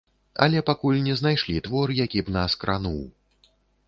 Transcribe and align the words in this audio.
Але 0.43 0.61
пакуль 0.69 1.01
не 1.07 1.13
знайшлі 1.19 1.57
твор, 1.67 1.93
які 2.05 2.23
б 2.31 2.33
нас 2.39 2.57
крануў. 2.65 2.99